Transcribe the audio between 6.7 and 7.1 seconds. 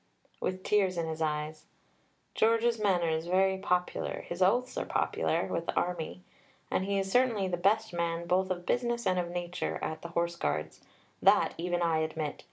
And he